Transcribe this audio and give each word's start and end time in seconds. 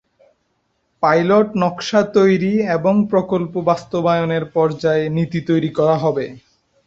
Pilot 1.03 1.47
নকশা 1.61 2.01
তৈরী 2.15 2.53
এবং 2.77 2.93
প্রকল্প 3.11 3.53
বাস্তবায়নের 3.69 4.43
পর্যায়ে 4.55 5.05
নীতি 5.15 5.39
তৈরি 5.49 5.69
করা 5.77 5.95
হবে। 6.03 6.25